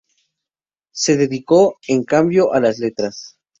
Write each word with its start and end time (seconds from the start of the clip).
Se 0.89 1.15
dedicó, 1.15 1.77
en 1.87 2.03
cambio, 2.05 2.53
a 2.53 2.59
las 2.59 2.79
letras. 2.79 3.37